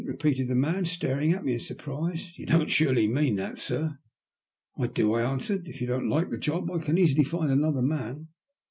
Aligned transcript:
repeated 0.03 0.47
the 0.47 0.55
man, 0.55 0.83
staring 0.83 1.31
at 1.31 1.45
me 1.45 1.53
in 1.53 1.59
surprise. 1.59 2.33
*'You 2.35 2.47
don't 2.47 2.71
surely 2.71 3.07
mean 3.07 3.35
that, 3.35 3.59
sir?"" 3.59 3.99
I 4.79 4.87
do," 4.87 5.13
I 5.13 5.21
answered." 5.21 5.67
If 5.69 5.79
you 5.79 5.85
don't 5.85 6.09
like 6.09 6.31
the 6.31 6.39
job 6.39 6.71
I 6.71 6.79
can 6.79 6.97
easily 6.97 7.23
find 7.23 7.51
another 7.51 7.83
man." 7.83 8.29